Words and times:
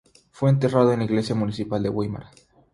Fue 0.31 0.49
enterrado 0.49 0.91
en 0.93 0.97
la 0.97 1.05
iglesia 1.05 1.35
municipal 1.35 1.83
de 1.83 1.89
Weimar. 1.89 2.25